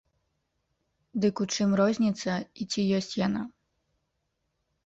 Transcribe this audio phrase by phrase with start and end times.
[1.25, 2.33] Дык у чым розніца,
[2.65, 3.41] і ці ёсць яна?